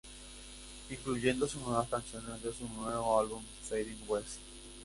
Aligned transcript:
Incluyendo 0.89 1.47
sus 1.47 1.61
nuevas 1.61 1.87
canciones 1.87 2.41
de 2.41 2.51
su 2.51 2.67
nuevo 2.69 3.19
álbum 3.19 3.43
Fading 3.69 4.01
West. 4.07 4.39